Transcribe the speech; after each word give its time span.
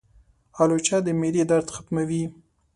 الوچه 0.61 0.97
د 1.05 1.07
معدې 1.19 1.43
درد 1.51 1.67
ختموي. 1.75 2.23